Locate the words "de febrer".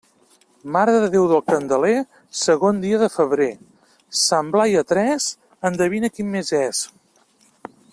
3.03-3.49